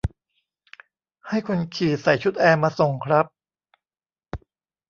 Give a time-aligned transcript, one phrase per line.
[1.27, 3.25] ให้คนขี่ใส่ชุดแอร์มาส่งครับ